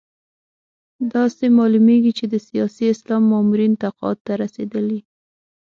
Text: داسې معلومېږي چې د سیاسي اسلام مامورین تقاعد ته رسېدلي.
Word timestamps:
داسې 1.13 1.45
معلومېږي 1.57 2.11
چې 2.17 2.25
د 2.33 2.35
سیاسي 2.47 2.83
اسلام 2.93 3.23
مامورین 3.31 3.73
تقاعد 3.83 4.17
ته 4.25 4.33
رسېدلي. 4.43 4.99